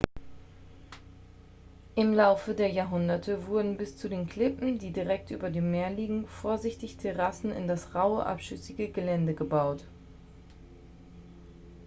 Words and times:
im 1.93 2.15
laufe 2.15 2.55
der 2.55 2.71
jahrhunderte 2.71 3.45
wurden 3.45 3.77
bis 3.77 3.97
zu 3.99 4.09
den 4.09 4.27
klippen 4.27 4.79
die 4.79 4.91
direkt 4.91 5.29
über 5.29 5.51
dem 5.51 5.69
meer 5.69 5.91
liegen 5.91 6.25
vorsichtig 6.27 6.97
terrassen 6.97 7.51
in 7.51 7.67
das 7.67 7.93
raue 7.93 8.25
abschüssige 8.25 8.89
gelände 8.89 9.35
gebaut 9.35 9.83